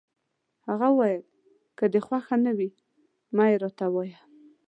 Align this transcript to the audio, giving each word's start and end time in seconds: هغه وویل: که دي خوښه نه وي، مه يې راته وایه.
هغه 0.67 0.87
وویل: 0.91 1.23
که 1.77 1.85
دي 1.93 1.99
خوښه 2.07 2.35
نه 2.45 2.51
وي، 2.57 2.69
مه 3.35 3.45
يې 3.51 3.55
راته 3.63 3.85
وایه. 3.93 4.19